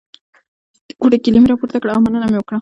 د 0.87 0.91
کوټې 1.01 1.17
کیلي 1.23 1.39
مې 1.39 1.49
راپورته 1.51 1.77
کړه 1.81 1.91
او 1.93 2.03
مننه 2.03 2.27
مې 2.29 2.37
وکړه. 2.39 2.57